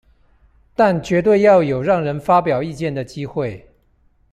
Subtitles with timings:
[0.75, 3.69] 但絕對要有讓人發表意見的機會